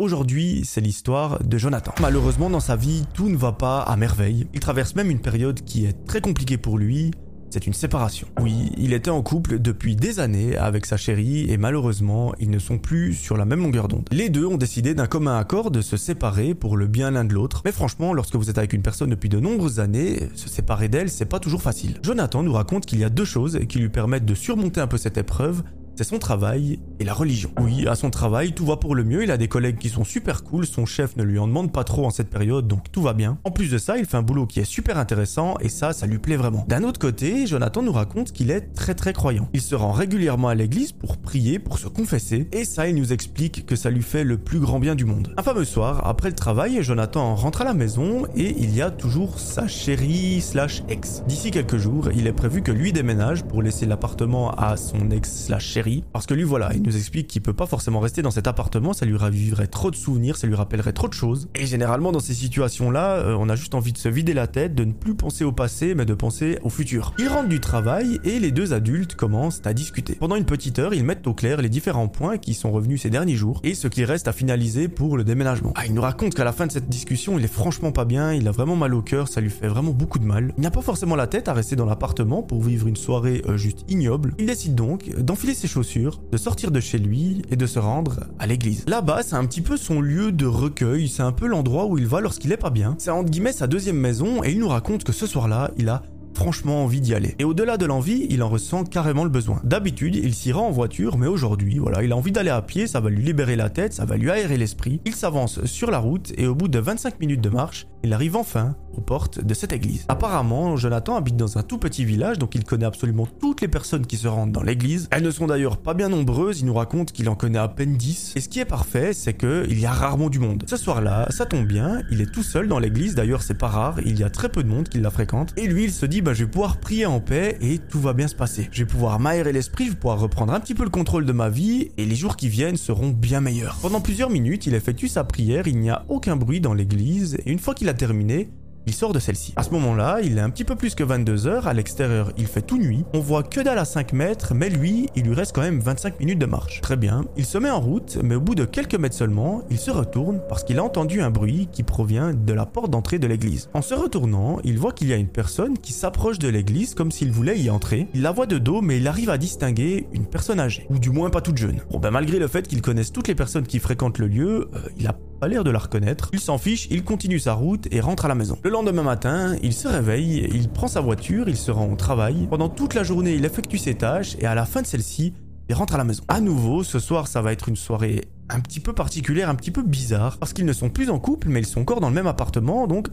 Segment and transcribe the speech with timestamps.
[0.00, 1.92] Aujourd'hui, c'est l'histoire de Jonathan.
[2.00, 4.46] Malheureusement, dans sa vie, tout ne va pas à merveille.
[4.54, 7.10] Il traverse même une période qui est très compliquée pour lui,
[7.50, 8.28] c'est une séparation.
[8.40, 12.60] Oui, il était en couple depuis des années avec sa chérie et malheureusement, ils ne
[12.60, 14.08] sont plus sur la même longueur d'onde.
[14.12, 17.34] Les deux ont décidé d'un commun accord de se séparer pour le bien l'un de
[17.34, 17.62] l'autre.
[17.64, 21.10] Mais franchement, lorsque vous êtes avec une personne depuis de nombreuses années, se séparer d'elle,
[21.10, 21.98] c'est pas toujours facile.
[22.04, 24.96] Jonathan nous raconte qu'il y a deux choses qui lui permettent de surmonter un peu
[24.96, 25.64] cette épreuve
[25.98, 27.50] c'est son travail et la religion.
[27.60, 30.04] Oui, à son travail, tout va pour le mieux, il a des collègues qui sont
[30.04, 33.02] super cool, son chef ne lui en demande pas trop en cette période, donc tout
[33.02, 33.38] va bien.
[33.42, 36.06] En plus de ça, il fait un boulot qui est super intéressant, et ça, ça
[36.06, 36.64] lui plaît vraiment.
[36.68, 39.48] D'un autre côté, Jonathan nous raconte qu'il est très très croyant.
[39.52, 43.12] Il se rend régulièrement à l'église pour prier, pour se confesser, et ça, il nous
[43.12, 45.34] explique que ça lui fait le plus grand bien du monde.
[45.36, 48.92] Un fameux soir, après le travail, Jonathan rentre à la maison, et il y a
[48.92, 51.24] toujours sa chérie slash ex.
[51.26, 55.46] D'ici quelques jours, il est prévu que lui déménage pour laisser l'appartement à son ex
[55.46, 58.30] slash chérie parce que lui, voilà, il nous explique qu'il peut pas forcément rester dans
[58.30, 61.48] cet appartement, ça lui raviverait trop de souvenirs, ça lui rappellerait trop de choses.
[61.54, 64.74] Et généralement, dans ces situations-là, euh, on a juste envie de se vider la tête,
[64.74, 67.14] de ne plus penser au passé, mais de penser au futur.
[67.18, 70.14] Ils rentrent du travail et les deux adultes commencent à discuter.
[70.14, 73.10] Pendant une petite heure, ils mettent au clair les différents points qui sont revenus ces
[73.10, 75.72] derniers jours et ce qui reste à finaliser pour le déménagement.
[75.76, 78.32] Ah, il nous raconte qu'à la fin de cette discussion, il est franchement pas bien,
[78.32, 80.52] il a vraiment mal au cœur, ça lui fait vraiment beaucoup de mal.
[80.56, 83.56] Il n'a pas forcément la tête à rester dans l'appartement pour vivre une soirée euh,
[83.56, 84.34] juste ignoble.
[84.38, 88.46] Il décide donc d'enfiler ses de sortir de chez lui et de se rendre à
[88.46, 88.84] l'église.
[88.86, 92.06] Là-bas, c'est un petit peu son lieu de recueil, c'est un peu l'endroit où il
[92.06, 92.96] va lorsqu'il est pas bien.
[92.98, 96.02] C'est entre guillemets sa deuxième maison et il nous raconte que ce soir-là, il a
[96.38, 97.34] franchement envie d'y aller.
[97.40, 99.60] Et au-delà de l'envie, il en ressent carrément le besoin.
[99.64, 102.86] D'habitude, il s'y rend en voiture, mais aujourd'hui, voilà, il a envie d'aller à pied,
[102.86, 105.00] ça va lui libérer la tête, ça va lui aérer l'esprit.
[105.04, 108.36] Il s'avance sur la route et au bout de 25 minutes de marche, il arrive
[108.36, 110.04] enfin aux portes de cette église.
[110.08, 114.06] Apparemment, Jonathan habite dans un tout petit village, donc il connaît absolument toutes les personnes
[114.06, 115.08] qui se rendent dans l'église.
[115.10, 117.96] Elles ne sont d'ailleurs pas bien nombreuses, il nous raconte qu'il en connaît à peine
[117.96, 118.32] 10.
[118.36, 120.64] Et ce qui est parfait, c'est qu'il y a rarement du monde.
[120.66, 124.00] Ce soir-là, ça tombe bien, il est tout seul dans l'église, d'ailleurs c'est pas rare,
[124.04, 125.52] il y a très peu de monde qui la fréquente.
[125.56, 128.12] Et lui, il se dit, bah je vais pouvoir prier en paix et tout va
[128.12, 128.68] bien se passer.
[128.72, 131.32] Je vais pouvoir m'aérer l'esprit, je vais pouvoir reprendre un petit peu le contrôle de
[131.32, 133.76] ma vie et les jours qui viennent seront bien meilleurs.
[133.80, 137.50] Pendant plusieurs minutes, il effectue sa prière, il n'y a aucun bruit dans l'église et
[137.50, 138.50] une fois qu'il a terminé,
[138.88, 139.52] il sort de celle-ci.
[139.56, 142.46] À ce moment-là, il est un petit peu plus que 22 heures, à l'extérieur il
[142.46, 145.54] fait tout nuit, on voit que dalle à 5 mètres, mais lui, il lui reste
[145.54, 146.80] quand même 25 minutes de marche.
[146.80, 149.76] Très bien, il se met en route, mais au bout de quelques mètres seulement, il
[149.76, 153.26] se retourne parce qu'il a entendu un bruit qui provient de la porte d'entrée de
[153.26, 153.68] l'église.
[153.74, 157.10] En se retournant, il voit qu'il y a une personne qui s'approche de l'église comme
[157.10, 158.08] s'il voulait y entrer.
[158.14, 161.10] Il la voit de dos, mais il arrive à distinguer une personne âgée, ou du
[161.10, 161.82] moins pas toute jeune.
[161.90, 164.80] Bon ben malgré le fait qu'il connaisse toutes les personnes qui fréquentent le lieu, euh,
[164.96, 166.30] il a pas l'air de la reconnaître.
[166.32, 168.58] Il s'en fiche, il continue sa route et rentre à la maison.
[168.62, 172.46] Le lendemain matin, il se réveille, il prend sa voiture, il se rend au travail.
[172.50, 175.32] Pendant toute la journée, il effectue ses tâches et à la fin de celle-ci,
[175.68, 176.22] il rentre à la maison.
[176.28, 179.70] À nouveau, ce soir, ça va être une soirée un petit peu particulière, un petit
[179.70, 182.14] peu bizarre, parce qu'ils ne sont plus en couple, mais ils sont encore dans le
[182.14, 183.08] même appartement, donc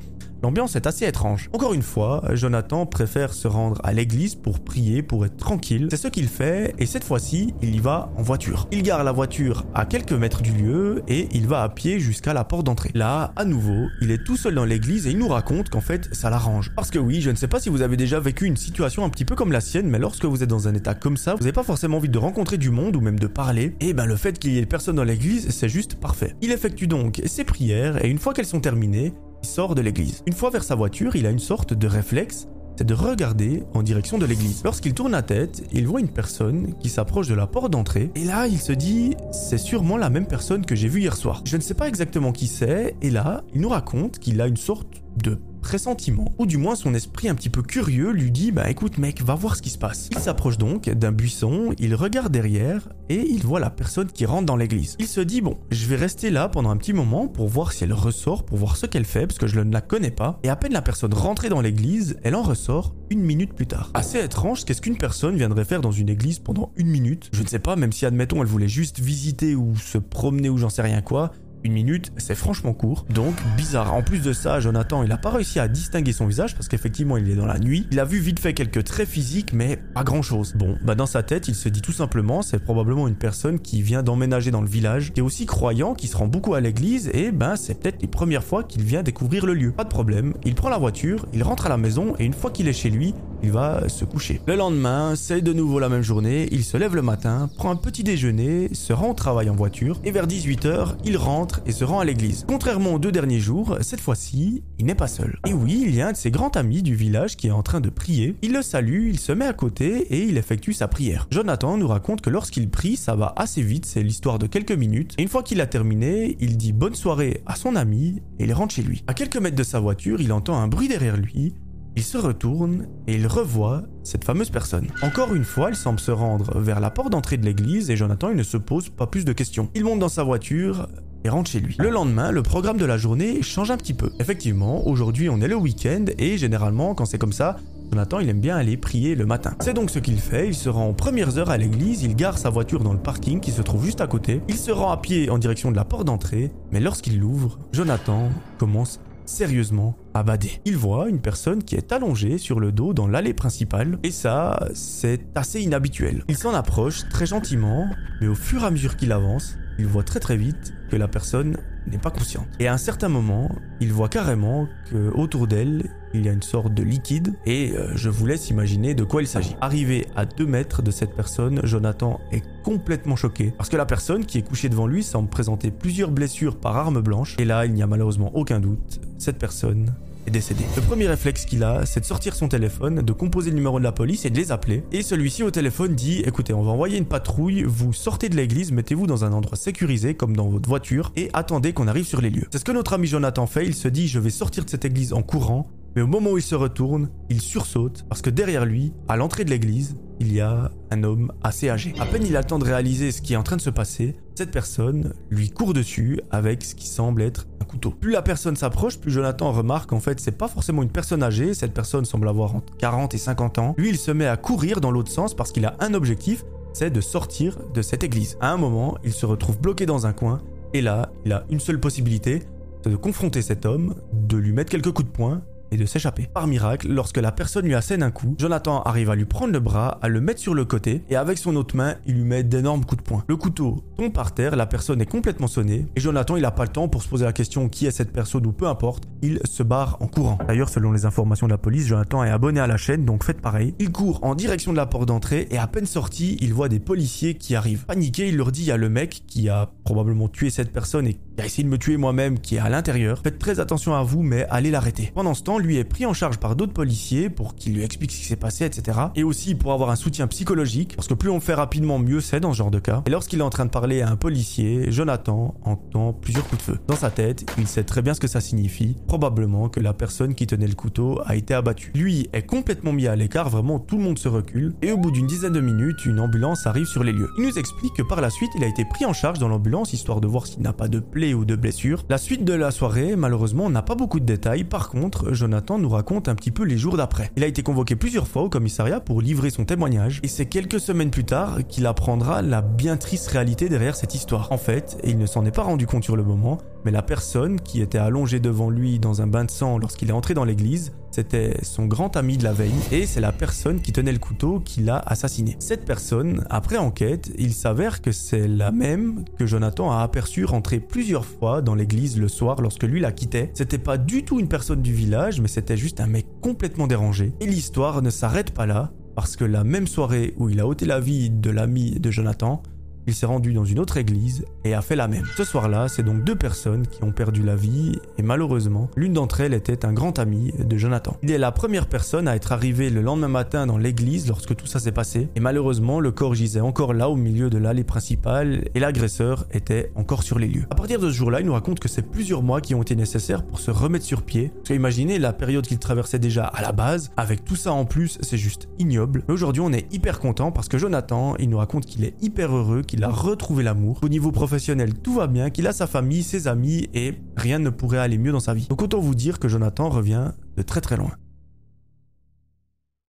[0.46, 1.50] L'ambiance est assez étrange.
[1.54, 5.88] Encore une fois, Jonathan préfère se rendre à l'église pour prier, pour être tranquille.
[5.90, 8.68] C'est ce qu'il fait et cette fois-ci, il y va en voiture.
[8.72, 12.32] Il gare la voiture à quelques mètres du lieu et il va à pied jusqu'à
[12.34, 12.92] la porte d'entrée.
[12.94, 16.14] Là, à nouveau, il est tout seul dans l'église et il nous raconte qu'en fait,
[16.14, 16.72] ça l'arrange.
[16.76, 19.10] Parce que oui, je ne sais pas si vous avez déjà vécu une situation un
[19.10, 21.40] petit peu comme la sienne, mais lorsque vous êtes dans un état comme ça, vous
[21.40, 23.76] n'avez pas forcément envie de rencontrer du monde ou même de parler.
[23.80, 26.36] Et ben le fait qu'il y ait personne dans l'église, c'est juste parfait.
[26.42, 30.24] Il effectue donc ses prières et une fois qu'elles sont terminées, sort de l'église.
[30.26, 32.48] Une fois vers sa voiture, il a une sorte de réflexe,
[32.78, 34.62] c'est de regarder en direction de l'église.
[34.64, 38.26] Lorsqu'il tourne la tête, il voit une personne qui s'approche de la porte d'entrée, et
[38.26, 41.42] là il se dit, c'est sûrement la même personne que j'ai vue hier soir.
[41.46, 44.58] Je ne sais pas exactement qui c'est, et là, il nous raconte qu'il a une
[44.58, 44.88] sorte
[45.24, 49.00] de pressentiment, ou du moins son esprit un petit peu curieux lui dit bah écoute
[49.00, 50.10] mec, va voir ce qui se passe.
[50.12, 54.46] Il s'approche donc d'un buisson, il regarde derrière et il voit la personne qui rentre
[54.46, 54.96] dans l'église.
[55.00, 57.84] Il se dit bon, je vais rester là pendant un petit moment pour voir si
[57.84, 60.40] elle ressort, pour voir ce qu'elle fait parce que je ne la connais pas.
[60.44, 63.90] Et à peine la personne rentrée dans l'église, elle en ressort une minute plus tard.
[63.96, 67.32] Assez étrange, qu'est-ce qu'une personne viendrait faire dans une église pendant une minute?
[67.34, 70.60] Je ne sais pas, même si admettons elle voulait juste visiter ou se promener ou
[70.60, 71.32] j'en sais rien quoi.
[71.66, 73.08] Une minute, c'est franchement court.
[73.10, 73.96] Donc, bizarre.
[73.96, 77.18] En plus de ça, Jonathan, il a pas réussi à distinguer son visage parce qu'effectivement,
[77.18, 77.88] il est dans la nuit.
[77.90, 80.54] Il a vu vite fait quelques traits physiques, mais pas grand chose.
[80.56, 83.82] Bon, bah dans sa tête, il se dit tout simplement, c'est probablement une personne qui
[83.82, 87.10] vient d'emménager dans le village, qui est aussi croyant, qui se rend beaucoup à l'église,
[87.16, 89.72] et ben c'est peut-être les premières fois qu'il vient découvrir le lieu.
[89.72, 92.52] Pas de problème, il prend la voiture, il rentre à la maison, et une fois
[92.52, 94.42] qu'il est chez lui, il va se coucher.
[94.48, 97.76] Le lendemain, c'est de nouveau la même journée, il se lève le matin, prend un
[97.76, 101.84] petit déjeuner, se rend au travail en voiture, et vers 18h, il rentre et se
[101.84, 102.46] rend à l'église.
[102.48, 105.38] Contrairement aux deux derniers jours, cette fois-ci, il n'est pas seul.
[105.48, 107.64] Et oui, il y a un de ses grands amis du village qui est en
[107.64, 108.36] train de prier.
[108.42, 111.28] Il le salue, il se met à côté et il effectue sa prière.
[111.32, 115.14] Jonathan nous raconte que lorsqu'il prie, ça va assez vite, c'est l'histoire de quelques minutes.
[115.18, 118.54] Et une fois qu'il a terminé, il dit bonne soirée à son ami et il
[118.54, 119.04] rentre chez lui.
[119.08, 121.54] À quelques mètres de sa voiture, il entend un bruit derrière lui
[121.96, 124.88] il se retourne et il revoit cette fameuse personne.
[125.02, 128.34] Encore une fois, il semble se rendre vers la porte d'entrée de l'église et Jonathan
[128.34, 129.70] ne se pose pas plus de questions.
[129.76, 130.90] Il monte dans sa voiture
[131.24, 131.76] et rentre chez lui.
[131.80, 134.12] Le lendemain, le programme de la journée change un petit peu.
[134.20, 137.58] Effectivement, aujourd'hui on est le week-end et généralement quand c'est comme ça,
[137.92, 139.56] Jonathan, il aime bien aller prier le matin.
[139.62, 142.38] C'est donc ce qu'il fait, il se rend aux premières heures à l'église, il gare
[142.38, 144.98] sa voiture dans le parking qui se trouve juste à côté, il se rend à
[144.98, 150.52] pied en direction de la porte d'entrée, mais lorsqu'il l'ouvre, Jonathan commence sérieusement abadé.
[150.66, 154.68] Il voit une personne qui est allongée sur le dos dans l'allée principale, et ça,
[154.74, 156.24] c'est assez inhabituel.
[156.28, 157.88] Il s'en approche très gentiment,
[158.22, 161.08] mais au fur et à mesure qu'il avance, il voit très très vite que la
[161.08, 161.58] personne
[161.88, 162.48] n'est pas consciente.
[162.60, 163.50] Et à un certain moment,
[163.80, 167.92] il voit carrément que autour d'elle, il y a une sorte de liquide et euh,
[167.96, 169.56] je vous laisse imaginer de quoi il s'agit.
[169.62, 174.26] Arrivé à 2 mètres de cette personne, Jonathan est complètement choqué parce que la personne
[174.26, 177.74] qui est couchée devant lui semble présenter plusieurs blessures par arme blanche et là, il
[177.74, 179.94] n'y a malheureusement aucun doute, cette personne
[180.32, 180.64] décédé.
[180.76, 183.84] Le premier réflexe qu'il a, c'est de sortir son téléphone, de composer le numéro de
[183.84, 184.84] la police et de les appeler.
[184.92, 188.72] Et celui-ci au téléphone dit écoutez, on va envoyer une patrouille, vous sortez de l'église,
[188.72, 192.30] mettez-vous dans un endroit sécurisé comme dans votre voiture et attendez qu'on arrive sur les
[192.30, 192.48] lieux.
[192.52, 194.86] C'est ce que notre ami Jonathan fait, il se dit je vais sortir de cette
[194.86, 198.66] église en courant, mais au moment où il se retourne, il sursaute parce que derrière
[198.66, 201.94] lui, à l'entrée de l'église, il y a un homme assez âgé.
[202.00, 203.70] À peine il a le temps de réaliser ce qui est en train de se
[203.70, 207.92] passer, cette personne lui court dessus avec ce qui semble être un couteau.
[207.92, 211.54] Plus la personne s'approche, plus Jonathan remarque qu'en fait c'est pas forcément une personne âgée,
[211.54, 213.76] cette personne semble avoir entre 40 et 50 ans.
[213.78, 216.44] Lui il se met à courir dans l'autre sens parce qu'il a un objectif,
[216.74, 218.38] c'est de sortir de cette église.
[218.42, 220.42] À un moment, il se retrouve bloqué dans un coin
[220.74, 222.44] et là, il a une seule possibilité,
[222.84, 226.28] c'est de confronter cet homme, de lui mettre quelques coups de poing et de s'échapper.
[226.34, 229.60] Par miracle, lorsque la personne lui assène un coup, Jonathan arrive à lui prendre le
[229.60, 232.44] bras, à le mettre sur le côté, et avec son autre main, il lui met
[232.44, 233.24] d'énormes coups de poing.
[233.28, 236.64] Le couteau tombe par terre, la personne est complètement sonnée, et Jonathan, il n'a pas
[236.64, 239.40] le temps pour se poser la question qui est cette personne ou peu importe, il
[239.46, 240.38] se barre en courant.
[240.48, 243.42] D'ailleurs, selon les informations de la police, Jonathan est abonné à la chaîne, donc faites
[243.42, 243.74] pareil.
[243.80, 246.80] Il court en direction de la porte d'entrée, et à peine sorti, il voit des
[246.80, 247.86] policiers qui arrivent.
[247.86, 251.42] Paniqué, il leur dit à le mec qui a probablement tué cette personne et qui
[251.42, 254.22] a essayé de me tuer moi-même, qui est à l'intérieur, faites très attention à vous,
[254.22, 255.12] mais allez l'arrêter.
[255.14, 258.12] Pendant ce temps, lui est pris en charge par d'autres policiers pour qu'il lui explique
[258.12, 259.00] ce qui s'est passé, etc.
[259.16, 262.40] Et aussi pour avoir un soutien psychologique, parce que plus on fait rapidement, mieux c'est
[262.40, 263.04] dans ce genre de cas.
[263.06, 266.72] Et lorsqu'il est en train de parler à un policier, Jonathan entend plusieurs coups de
[266.72, 266.80] feu.
[266.88, 270.36] Dans sa tête, il sait très bien ce que ça signifie, probablement que la personne
[270.36, 271.92] qui tenait le couteau a été abattue.
[271.96, 275.12] Lui est complètement mis à l'écart, vraiment tout le monde se recule, et au bout
[275.12, 277.30] d'une dizaine de minutes, une ambulance arrive sur les lieux.
[277.38, 279.94] Il nous explique que par la suite, il a été pris en charge dans l'ambulance,
[279.94, 282.04] histoire de voir s'il n'a pas de plaie ou de blessure.
[282.10, 285.90] La suite de la soirée, malheureusement, n'a pas beaucoup de détails, par contre, Jonathan nous
[285.90, 287.32] raconte un petit peu les jours d'après.
[287.36, 290.80] Il a été convoqué plusieurs fois au commissariat pour livrer son témoignage, et c'est quelques
[290.80, 294.52] semaines plus tard qu'il apprendra la bien triste réalité derrière cette histoire.
[294.52, 297.60] En fait, il ne s'en est pas rendu compte sur le moment, mais la personne
[297.60, 300.94] qui était allongée devant lui dans un bain de sang lorsqu'il est entré dans l'église,
[301.16, 304.60] c'était son grand ami de la veille, et c'est la personne qui tenait le couteau
[304.60, 305.56] qui l'a assassiné.
[305.60, 310.82] Cette personne, après enquête, il s'avère que c'est la même que Jonathan a aperçu rentrer
[310.82, 313.50] plusieurs fois dans l'église le soir lorsque lui la quittait.
[313.54, 317.34] C'était pas du tout une personne du village, mais c'était juste un mec complètement dérangé.
[317.40, 320.86] Et l'histoire ne s'arrête pas là, parce que la même soirée où il a ôté
[320.86, 322.62] la vie de l'ami de Jonathan,
[323.08, 325.26] il s'est rendu dans une autre église et a fait la même.
[325.38, 329.42] Ce soir-là, c'est donc deux personnes qui ont perdu la vie et malheureusement, l'une d'entre
[329.42, 331.18] elles était un grand ami de Jonathan.
[331.24, 334.68] Il est la première personne à être arrivée le lendemain matin dans l'église lorsque tout
[334.68, 338.70] ça s'est passé et malheureusement, le corps gisait encore là au milieu de l'allée principale
[338.74, 340.66] et l'agresseur était encore sur les lieux.
[340.70, 342.96] À partir de ce jour-là, il nous raconte que c'est plusieurs mois qui ont été
[342.96, 344.50] nécessaires pour se remettre sur pied.
[344.50, 347.86] Parce que imaginez la période qu'il traversait déjà à la base, avec tout ça en
[347.86, 349.24] plus, c'est juste ignoble.
[349.28, 352.56] Mais aujourd'hui, on est hyper content parce que Jonathan, il nous raconte qu'il est hyper
[352.56, 354.00] heureux, qu'il a retrouvé l'amour.
[354.04, 357.70] Au niveau professionnel, tout va bien, qu'il a sa famille, ses amis et rien ne
[357.70, 358.68] pourrait aller mieux dans sa vie.
[358.70, 361.12] Donc autant vous dire que Jonathan revient de très très loin.